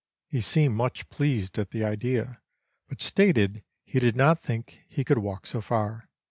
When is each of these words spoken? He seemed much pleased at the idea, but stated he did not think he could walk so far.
He 0.25 0.41
seemed 0.41 0.75
much 0.75 1.07
pleased 1.09 1.59
at 1.59 1.69
the 1.69 1.85
idea, 1.85 2.41
but 2.89 3.01
stated 3.01 3.63
he 3.83 3.99
did 3.99 4.15
not 4.15 4.41
think 4.41 4.81
he 4.87 5.03
could 5.03 5.19
walk 5.19 5.45
so 5.45 5.61
far. 5.61 6.09